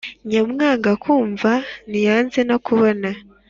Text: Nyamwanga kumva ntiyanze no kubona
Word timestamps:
Nyamwanga 0.29 0.91
kumva 1.03 1.51
ntiyanze 1.89 2.39
no 2.49 2.57
kubona 2.65 3.09